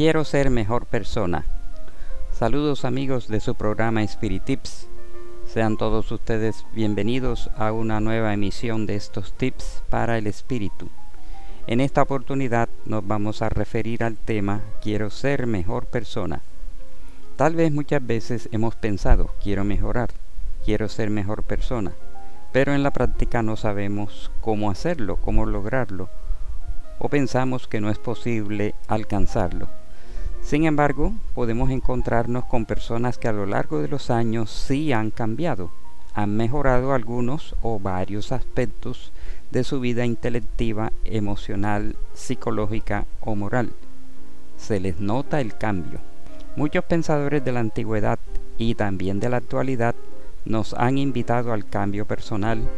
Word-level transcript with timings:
Quiero 0.00 0.24
ser 0.24 0.48
mejor 0.48 0.86
persona. 0.86 1.44
Saludos 2.32 2.86
amigos 2.86 3.28
de 3.28 3.38
su 3.38 3.54
programa 3.54 4.02
Spirit 4.02 4.44
Tips. 4.44 4.88
Sean 5.46 5.76
todos 5.76 6.10
ustedes 6.10 6.64
bienvenidos 6.72 7.50
a 7.54 7.70
una 7.72 8.00
nueva 8.00 8.32
emisión 8.32 8.86
de 8.86 8.96
estos 8.96 9.34
tips 9.34 9.82
para 9.90 10.16
el 10.16 10.26
espíritu. 10.26 10.88
En 11.66 11.82
esta 11.82 12.00
oportunidad 12.00 12.70
nos 12.86 13.06
vamos 13.06 13.42
a 13.42 13.50
referir 13.50 14.02
al 14.02 14.16
tema 14.16 14.62
Quiero 14.80 15.10
ser 15.10 15.46
mejor 15.46 15.84
persona. 15.84 16.40
Tal 17.36 17.54
vez 17.54 17.70
muchas 17.70 18.06
veces 18.06 18.48
hemos 18.52 18.76
pensado, 18.76 19.34
quiero 19.42 19.64
mejorar, 19.64 20.08
quiero 20.64 20.88
ser 20.88 21.10
mejor 21.10 21.42
persona, 21.42 21.92
pero 22.52 22.72
en 22.72 22.82
la 22.82 22.90
práctica 22.90 23.42
no 23.42 23.54
sabemos 23.58 24.30
cómo 24.40 24.70
hacerlo, 24.70 25.16
cómo 25.16 25.44
lograrlo, 25.44 26.08
o 26.98 27.10
pensamos 27.10 27.68
que 27.68 27.82
no 27.82 27.90
es 27.90 27.98
posible 27.98 28.74
alcanzarlo. 28.88 29.68
Sin 30.50 30.64
embargo, 30.64 31.12
podemos 31.36 31.70
encontrarnos 31.70 32.44
con 32.46 32.66
personas 32.66 33.18
que 33.18 33.28
a 33.28 33.32
lo 33.32 33.46
largo 33.46 33.80
de 33.80 33.86
los 33.86 34.10
años 34.10 34.50
sí 34.50 34.92
han 34.92 35.12
cambiado, 35.12 35.70
han 36.12 36.36
mejorado 36.36 36.92
algunos 36.92 37.54
o 37.62 37.78
varios 37.78 38.32
aspectos 38.32 39.12
de 39.52 39.62
su 39.62 39.78
vida 39.78 40.04
intelectiva, 40.04 40.90
emocional, 41.04 41.94
psicológica 42.14 43.06
o 43.20 43.36
moral. 43.36 43.70
Se 44.56 44.80
les 44.80 44.98
nota 44.98 45.40
el 45.40 45.56
cambio. 45.56 46.00
Muchos 46.56 46.82
pensadores 46.82 47.44
de 47.44 47.52
la 47.52 47.60
antigüedad 47.60 48.18
y 48.58 48.74
también 48.74 49.20
de 49.20 49.28
la 49.28 49.36
actualidad 49.36 49.94
nos 50.44 50.74
han 50.74 50.98
invitado 50.98 51.52
al 51.52 51.64
cambio 51.68 52.06
personal, 52.06 52.68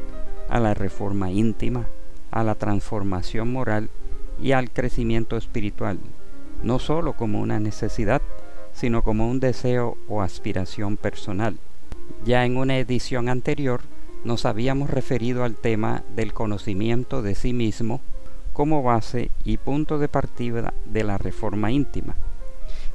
a 0.51 0.61
la 0.61 0.75
reforma 0.75 1.31
íntima, 1.31 1.87
a 2.33 2.45
la 2.45 2.55
transformación 2.55 3.50
moral 3.50 3.89
y 4.43 4.53
al 4.53 4.70
crecimiento 4.70 5.39
espiritual 5.39 5.98
no 6.63 6.79
sólo 6.79 7.15
como 7.15 7.41
una 7.41 7.61
necesidad, 7.61 8.23
sino 8.73 9.03
como 9.03 9.29
un 9.29 9.41
deseo 9.41 9.97
o 10.09 10.23
aspiración 10.23 10.97
personal. 10.97 11.59
Ya 12.25 12.45
en 12.45 12.57
una 12.57 12.79
edición 12.79 13.29
anterior 13.29 13.81
nos 14.25 14.47
habíamos 14.47 14.91
referido 14.91 15.45
al 15.45 15.57
tema 15.57 16.05
del 16.15 16.33
conocimiento 16.33 17.23
de 17.23 17.35
sí 17.35 17.53
mismo 17.53 18.01
como 18.53 18.83
base 18.83 19.31
y 19.45 19.57
punto 19.57 19.99
de 19.99 20.09
partida 20.09 20.73
de 20.85 21.05
la 21.05 21.19
reforma 21.19 21.73
íntima. 21.73 22.15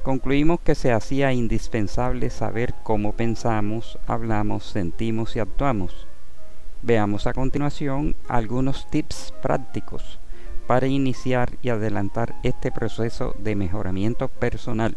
Concluimos 0.03 0.61
que 0.61 0.75
se 0.75 0.91
hacía 0.93 1.33
indispensable 1.33 2.29
saber 2.29 2.73
cómo 2.83 3.13
pensamos, 3.13 3.99
hablamos, 4.07 4.63
sentimos 4.63 5.35
y 5.35 5.39
actuamos. 5.39 6.07
Veamos 6.81 7.27
a 7.27 7.33
continuación 7.33 8.15
algunos 8.29 8.89
tips 8.89 9.33
prácticos 9.41 10.19
para 10.67 10.87
iniciar 10.87 11.53
y 11.61 11.69
adelantar 11.69 12.35
este 12.43 12.71
proceso 12.71 13.33
de 13.39 13.55
mejoramiento 13.55 14.27
personal. 14.27 14.95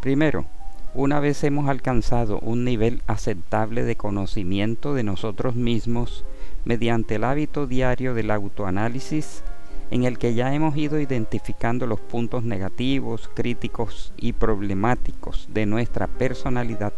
Primero, 0.00 0.46
una 0.94 1.20
vez 1.20 1.44
hemos 1.44 1.68
alcanzado 1.68 2.38
un 2.40 2.64
nivel 2.64 3.02
aceptable 3.06 3.84
de 3.84 3.96
conocimiento 3.96 4.94
de 4.94 5.02
nosotros 5.02 5.54
mismos 5.54 6.24
mediante 6.64 7.16
el 7.16 7.24
hábito 7.24 7.66
diario 7.66 8.14
del 8.14 8.30
autoanálisis, 8.30 9.42
en 9.90 10.04
el 10.04 10.18
que 10.18 10.34
ya 10.34 10.54
hemos 10.54 10.76
ido 10.76 10.98
identificando 10.98 11.86
los 11.86 12.00
puntos 12.00 12.42
negativos, 12.42 13.30
críticos 13.34 14.12
y 14.16 14.32
problemáticos 14.32 15.46
de 15.52 15.66
nuestra 15.66 16.06
personalidad, 16.06 16.94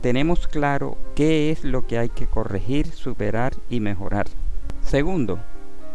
tenemos 0.00 0.48
claro 0.48 0.96
qué 1.14 1.50
es 1.50 1.62
lo 1.62 1.86
que 1.86 1.98
hay 1.98 2.08
que 2.08 2.26
corregir, 2.26 2.86
superar 2.86 3.52
y 3.68 3.80
mejorar. 3.80 4.26
Segundo, 4.82 5.38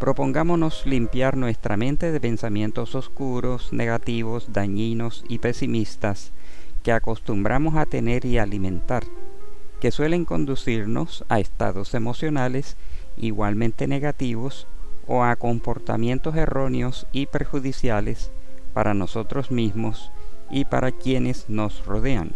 Propongámonos 0.00 0.84
limpiar 0.84 1.38
nuestra 1.38 1.78
mente 1.78 2.12
de 2.12 2.20
pensamientos 2.20 2.94
oscuros, 2.94 3.72
negativos, 3.72 4.52
dañinos 4.52 5.24
y 5.26 5.38
pesimistas 5.38 6.32
que 6.82 6.92
acostumbramos 6.92 7.76
a 7.76 7.86
tener 7.86 8.26
y 8.26 8.36
alimentar, 8.36 9.04
que 9.80 9.90
suelen 9.90 10.26
conducirnos 10.26 11.24
a 11.30 11.40
estados 11.40 11.94
emocionales 11.94 12.76
igualmente 13.16 13.86
negativos 13.86 14.66
o 15.06 15.24
a 15.24 15.34
comportamientos 15.36 16.36
erróneos 16.36 17.06
y 17.12 17.26
perjudiciales 17.26 18.30
para 18.74 18.92
nosotros 18.92 19.50
mismos 19.50 20.12
y 20.50 20.66
para 20.66 20.92
quienes 20.92 21.48
nos 21.48 21.86
rodean. 21.86 22.32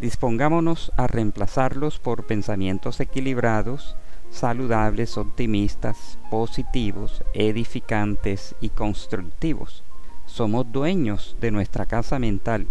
Dispongámonos 0.00 0.90
a 0.96 1.06
reemplazarlos 1.06 1.98
por 1.98 2.24
pensamientos 2.24 3.00
equilibrados, 3.00 3.96
saludables, 4.30 5.16
optimistas, 5.16 6.18
positivos, 6.30 7.22
edificantes 7.34 8.54
y 8.60 8.70
constructivos. 8.70 9.82
Somos 10.26 10.70
dueños 10.70 11.36
de 11.40 11.50
nuestra 11.50 11.86
casa 11.86 12.18
mental 12.18 12.66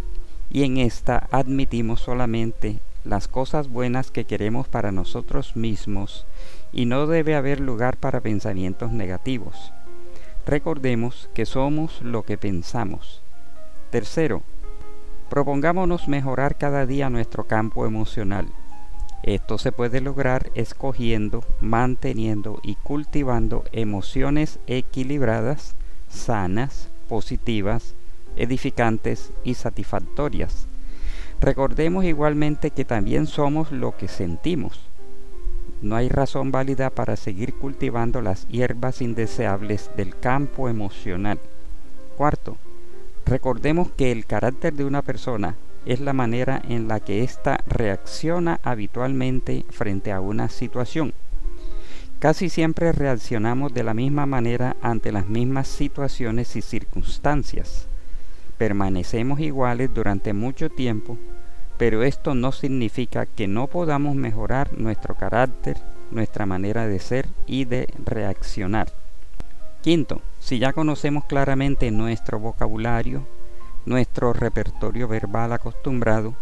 y 0.52 0.64
en 0.64 0.78
esta 0.78 1.28
admitimos 1.32 2.02
solamente 2.02 2.80
las 3.04 3.28
cosas 3.28 3.70
buenas 3.70 4.12
que 4.12 4.26
queremos 4.26 4.68
para 4.68 4.92
nosotros 4.92 5.56
mismos 5.56 6.26
y 6.74 6.86
no 6.86 7.08
debe 7.08 7.36
haber 7.36 7.60
lugar 7.60 7.98
para 7.98 8.22
pensamientos 8.22 8.92
negativos. 8.92 9.72
Recordemos 10.46 11.30
que 11.34 11.46
somos 11.46 12.02
lo 12.02 12.24
que 12.24 12.38
pensamos. 12.38 13.22
Tercero, 13.90 14.44
propongámonos 15.30 16.08
mejorar 16.08 16.58
cada 16.58 16.86
día 16.86 17.10
nuestro 17.10 17.46
campo 17.46 17.86
emocional. 17.86 18.48
Esto 19.26 19.58
se 19.58 19.72
puede 19.72 20.02
lograr 20.02 20.52
escogiendo, 20.54 21.44
manteniendo 21.60 22.60
y 22.62 22.76
cultivando 22.76 23.64
emociones 23.72 24.60
equilibradas, 24.68 25.74
sanas, 26.10 26.90
positivas, 27.10 27.96
edificantes 28.36 29.32
y 29.44 29.56
satisfactorias. 29.56 30.68
Recordemos 31.42 32.06
igualmente 32.06 32.70
que 32.70 32.86
también 32.86 33.26
somos 33.26 33.72
lo 33.72 33.98
que 33.98 34.10
sentimos. 34.10 34.80
No 35.82 35.96
hay 35.96 36.08
razón 36.08 36.52
válida 36.52 36.92
para 36.92 37.16
seguir 37.16 37.56
cultivando 37.56 38.22
las 38.22 38.48
hierbas 38.48 39.02
indeseables 39.02 39.90
del 39.98 40.16
campo 40.20 40.70
emocional. 40.70 41.40
Cuarto, 42.16 42.58
recordemos 43.26 43.90
que 43.90 44.12
el 44.12 44.28
carácter 44.28 44.76
de 44.76 44.86
una 44.86 45.02
persona 45.02 45.56
es 45.86 46.00
la 46.00 46.14
manera 46.14 46.62
en 46.68 46.88
la 46.88 47.00
que 47.00 47.24
ésta 47.24 47.60
reacciona 47.68 48.60
habitualmente 48.64 49.66
frente 49.70 50.12
a 50.12 50.20
una 50.20 50.50
situación. 50.50 51.14
Casi 52.20 52.50
siempre 52.50 52.92
reaccionamos 52.92 53.74
de 53.74 53.84
la 53.84 53.94
misma 53.94 54.26
manera 54.26 54.76
ante 54.82 55.12
las 55.12 55.28
mismas 55.28 55.68
situaciones 55.68 56.56
y 56.56 56.62
circunstancias. 56.62 57.88
Permanecemos 58.58 59.40
iguales 59.42 59.94
durante 59.94 60.34
mucho 60.34 60.70
tiempo, 60.70 61.18
pero 61.78 62.04
esto 62.04 62.34
no 62.34 62.52
significa 62.52 63.26
que 63.26 63.48
no 63.48 63.68
podamos 63.68 64.16
mejorar 64.16 64.72
nuestro 64.78 65.16
carácter, 65.16 65.78
nuestra 66.10 66.46
manera 66.46 66.88
de 66.88 67.00
ser 67.00 67.28
y 67.46 67.66
de 67.66 67.88
reaccionar. 68.04 68.88
Quinto, 69.82 70.22
si 70.40 70.58
ya 70.58 70.74
conocemos 70.74 71.26
claramente 71.26 71.92
nuestro 71.92 72.40
vocabulario, 72.40 73.28
nuestro 73.86 74.34
repertorio 74.34 75.08
verbal 75.08 75.54
acostumbrado, 75.54 76.34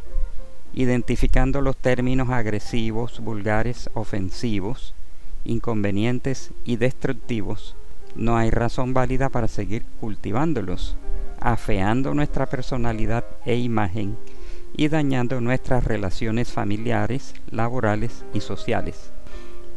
identificando 0.73 1.61
los 1.61 1.75
términos 1.75 2.29
agresivos, 2.29 3.19
vulgares, 3.19 3.89
ofensivos, 3.93 4.95
inconvenientes 5.43 6.51
y 6.63 6.77
destructivos, 6.77 7.75
no 8.15 8.37
hay 8.37 8.49
razón 8.49 8.93
válida 8.93 9.29
para 9.29 9.47
seguir 9.47 9.83
cultivándolos, 9.99 10.95
afeando 11.39 12.13
nuestra 12.13 12.45
personalidad 12.45 13.25
e 13.45 13.57
imagen 13.57 14.17
y 14.75 14.87
dañando 14.87 15.41
nuestras 15.41 15.83
relaciones 15.83 16.51
familiares, 16.51 17.35
laborales 17.51 18.23
y 18.33 18.39
sociales. 18.39 19.11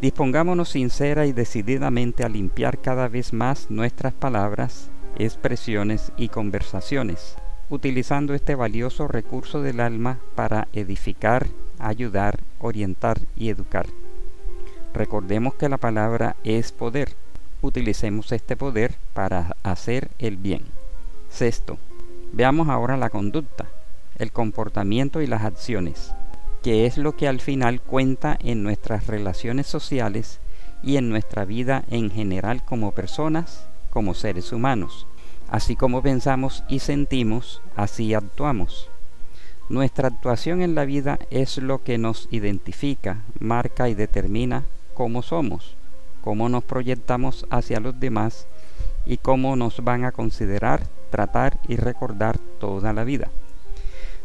Dispongámonos 0.00 0.68
sincera 0.68 1.26
y 1.26 1.32
decididamente 1.32 2.22
a 2.22 2.28
limpiar 2.28 2.78
cada 2.78 3.08
vez 3.08 3.32
más 3.32 3.70
nuestras 3.70 4.12
palabras, 4.12 4.90
expresiones 5.18 6.12
y 6.16 6.28
conversaciones 6.28 7.36
utilizando 7.70 8.34
este 8.34 8.54
valioso 8.54 9.08
recurso 9.08 9.62
del 9.62 9.80
alma 9.80 10.18
para 10.34 10.68
edificar, 10.72 11.48
ayudar, 11.78 12.38
orientar 12.60 13.20
y 13.36 13.50
educar. 13.50 13.86
Recordemos 14.94 15.54
que 15.54 15.68
la 15.68 15.76
palabra 15.76 16.36
es 16.44 16.72
poder. 16.72 17.14
Utilicemos 17.62 18.32
este 18.32 18.56
poder 18.56 18.94
para 19.14 19.56
hacer 19.62 20.10
el 20.18 20.36
bien. 20.36 20.62
Sexto, 21.28 21.78
veamos 22.32 22.68
ahora 22.68 22.96
la 22.96 23.10
conducta, 23.10 23.66
el 24.18 24.32
comportamiento 24.32 25.20
y 25.20 25.26
las 25.26 25.42
acciones, 25.42 26.12
que 26.62 26.86
es 26.86 26.96
lo 26.96 27.16
que 27.16 27.28
al 27.28 27.40
final 27.40 27.80
cuenta 27.80 28.38
en 28.40 28.62
nuestras 28.62 29.06
relaciones 29.06 29.66
sociales 29.66 30.40
y 30.82 30.96
en 30.96 31.08
nuestra 31.08 31.44
vida 31.44 31.84
en 31.90 32.10
general 32.10 32.64
como 32.64 32.92
personas, 32.92 33.66
como 33.90 34.14
seres 34.14 34.52
humanos. 34.52 35.06
Así 35.48 35.76
como 35.76 36.02
pensamos 36.02 36.64
y 36.68 36.80
sentimos, 36.80 37.62
así 37.76 38.14
actuamos. 38.14 38.90
Nuestra 39.68 40.08
actuación 40.08 40.62
en 40.62 40.74
la 40.74 40.84
vida 40.84 41.18
es 41.30 41.58
lo 41.58 41.82
que 41.82 41.98
nos 41.98 42.28
identifica, 42.30 43.22
marca 43.40 43.88
y 43.88 43.94
determina 43.94 44.64
cómo 44.94 45.22
somos, 45.22 45.76
cómo 46.22 46.48
nos 46.48 46.64
proyectamos 46.64 47.46
hacia 47.50 47.80
los 47.80 47.98
demás 47.98 48.46
y 49.06 49.16
cómo 49.16 49.56
nos 49.56 49.82
van 49.82 50.04
a 50.04 50.12
considerar 50.12 50.86
tratar 51.10 51.58
y 51.68 51.76
recordar 51.76 52.38
toda 52.60 52.92
la 52.92 53.04
vida. 53.04 53.28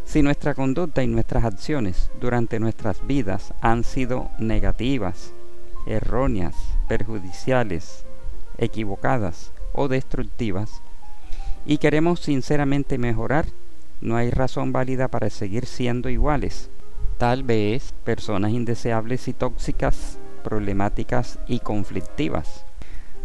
Si 0.06 0.22
nuestra 0.22 0.56
conducta 0.56 1.04
y 1.04 1.08
nuestras 1.08 1.46
acciones 1.46 2.12
durante 2.20 2.60
nuestras 2.60 3.06
vidas 3.08 3.54
han 3.62 3.84
sido 3.84 4.30
negativas, 4.40 5.34
erróneas, 5.86 6.56
perjudiciales, 6.88 8.06
equivocadas 8.58 9.52
o 9.74 9.88
destructivas, 9.88 10.82
y 11.66 11.78
queremos 11.78 12.20
sinceramente 12.22 12.98
mejorar, 12.98 13.46
no 14.02 14.16
hay 14.16 14.32
razón 14.32 14.72
válida 14.72 15.08
para 15.08 15.30
seguir 15.30 15.66
siendo 15.66 16.10
iguales. 16.10 16.70
Tal 17.18 17.44
vez 17.44 17.94
personas 18.04 18.52
indeseables 18.52 19.28
y 19.28 19.34
tóxicas, 19.34 20.18
problemáticas 20.44 21.38
y 21.48 21.60
conflictivas. 21.60 22.66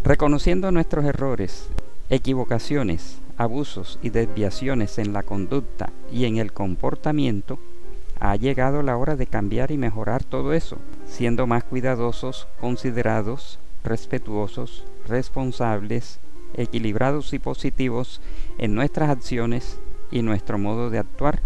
Reconociendo 0.05 0.71
nuestros 0.71 1.05
errores, 1.07 1.69
equivocaciones, 2.11 3.19
abusos 3.39 3.99
y 4.03 4.11
desviaciones 4.11 4.99
en 4.99 5.13
la 5.13 5.23
conducta 5.23 5.91
y 6.13 6.27
en 6.27 6.37
el 6.37 6.53
comportamiento, 6.53 7.59
ha 8.21 8.37
llegado 8.37 8.83
la 8.83 8.97
hora 8.97 9.17
de 9.17 9.27
cambiar 9.27 9.71
y 9.71 9.79
mejorar 9.79 10.25
todo 10.25 10.53
eso, 10.53 10.79
siendo 11.07 11.47
más 11.47 11.65
cuidadosos, 11.65 12.49
considerados, 12.61 13.59
respetuosos, 13.85 14.85
responsables, 15.07 16.19
equilibrados 16.55 17.33
y 17.33 17.39
positivos 17.39 18.21
en 18.59 18.75
nuestras 18.75 19.11
acciones 19.11 19.79
y 20.11 20.23
nuestro 20.23 20.59
modo 20.59 20.91
de 20.91 20.99
actuar, 20.99 21.41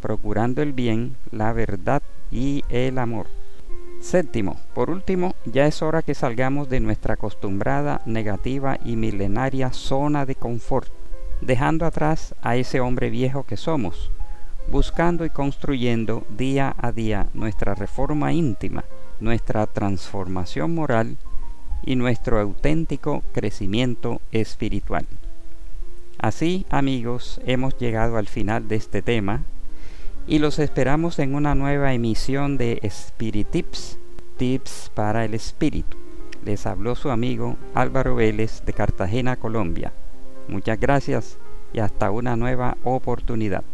procurando 0.00 0.62
el 0.62 0.72
bien, 0.72 1.16
la 1.30 1.52
verdad 1.52 2.02
y 2.30 2.64
el 2.68 2.98
amor. 2.98 3.26
Séptimo, 4.00 4.60
por 4.74 4.90
último, 4.90 5.34
ya 5.46 5.66
es 5.66 5.80
hora 5.80 6.02
que 6.02 6.14
salgamos 6.14 6.68
de 6.68 6.80
nuestra 6.80 7.14
acostumbrada, 7.14 8.02
negativa 8.04 8.78
y 8.84 8.96
milenaria 8.96 9.72
zona 9.72 10.26
de 10.26 10.34
confort, 10.34 10.90
dejando 11.40 11.86
atrás 11.86 12.34
a 12.42 12.56
ese 12.56 12.80
hombre 12.80 13.08
viejo 13.08 13.44
que 13.44 13.56
somos, 13.56 14.10
buscando 14.70 15.24
y 15.24 15.30
construyendo 15.30 16.24
día 16.28 16.74
a 16.78 16.92
día 16.92 17.28
nuestra 17.32 17.74
reforma 17.74 18.32
íntima, 18.32 18.84
nuestra 19.20 19.66
transformación 19.66 20.74
moral 20.74 21.16
y 21.84 21.96
nuestro 21.96 22.40
auténtico 22.40 23.22
crecimiento 23.32 24.20
espiritual. 24.32 25.06
Así, 26.18 26.64
amigos, 26.70 27.40
hemos 27.44 27.76
llegado 27.78 28.16
al 28.16 28.28
final 28.28 28.68
de 28.68 28.76
este 28.76 29.02
tema 29.02 29.42
y 30.26 30.38
los 30.38 30.58
esperamos 30.58 31.18
en 31.18 31.34
una 31.34 31.54
nueva 31.54 31.92
emisión 31.92 32.56
de 32.56 32.80
Tips, 33.50 33.98
Tips 34.38 34.90
para 34.94 35.24
el 35.24 35.34
Espíritu. 35.34 35.96
Les 36.44 36.66
habló 36.66 36.94
su 36.94 37.10
amigo 37.10 37.56
Álvaro 37.74 38.14
Vélez 38.14 38.62
de 38.64 38.72
Cartagena, 38.72 39.36
Colombia. 39.36 39.92
Muchas 40.48 40.78
gracias 40.78 41.38
y 41.72 41.80
hasta 41.80 42.10
una 42.10 42.36
nueva 42.36 42.76
oportunidad. 42.84 43.64